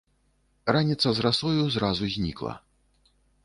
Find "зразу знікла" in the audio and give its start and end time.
1.77-2.59